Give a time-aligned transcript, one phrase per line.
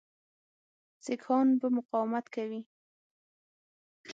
[1.05, 2.61] سیکهان به مقاومت کوي.